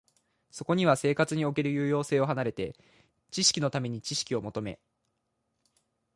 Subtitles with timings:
[0.49, 2.75] そこには生活における有用性を離れて、
[3.29, 4.79] 知識のために知識を求め、